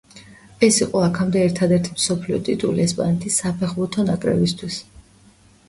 ეს 0.67 0.79
იყო 0.85 1.03
აქამდე 1.07 1.43
ერთადერთი 1.49 1.93
მსოფლიო 1.99 2.41
ტიტული 2.49 2.85
ესპანეთის 2.87 3.39
საფეხბურთო 3.45 4.09
ნაკრებისთვის. 4.11 4.83